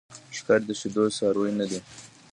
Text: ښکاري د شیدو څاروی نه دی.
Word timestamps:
ښکاري 0.37 0.63
د 0.67 0.71
شیدو 0.79 1.03
څاروی 1.17 1.51
نه 1.59 1.65
دی. 1.71 1.79